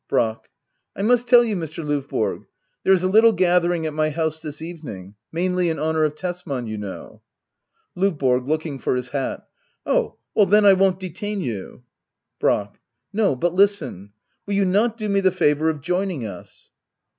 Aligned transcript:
Brack. 0.07 0.49
I 0.95 1.03
must 1.03 1.27
tell 1.27 1.43
you, 1.43 1.55
Mr. 1.55 1.83
Lovborg— 1.85 2.47
there 2.83 2.91
is 2.91 3.03
a 3.03 3.07
little 3.07 3.33
gathering 3.33 3.85
at 3.85 3.93
my 3.93 4.09
house 4.09 4.41
this 4.41 4.59
evening— 4.59 5.13
mainly 5.31 5.69
in 5.69 5.77
honour 5.77 6.03
of 6.05 6.15
Tesman, 6.15 6.65
you 6.65 6.75
know 6.79 7.21
L&VBORO. 7.95 8.47
[Looking 8.47 8.79
for 8.79 8.95
his 8.95 9.09
hat.] 9.09 9.47
Oh— 9.85 10.17
^then 10.35 10.65
I 10.65 10.73
won't 10.73 10.99
detain 10.99 11.39
you 11.39 11.83
Brack. 12.39 12.79
No, 13.13 13.35
but 13.35 13.53
listen— 13.53 14.11
will 14.47 14.55
you 14.55 14.65
not 14.65 14.97
do 14.97 15.07
me 15.07 15.19
the 15.19 15.31
favour 15.31 15.69
of 15.69 15.81
joining 15.81 16.25
us? 16.25 16.71